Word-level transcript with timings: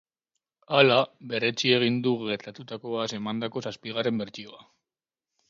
Hala, 0.77 0.95
berretsi 1.33 1.73
egin 1.75 1.99
du 2.07 2.15
gertatutakoaz 2.23 3.07
emandako 3.19 3.65
zazpigarren 3.67 4.25
bertsioa. 4.25 4.67